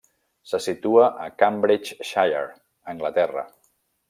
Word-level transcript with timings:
Se 0.51 0.59
situa 0.67 1.03
a 1.25 1.29
Cambridgeshire, 1.43 2.43
Anglaterra. 2.97 3.49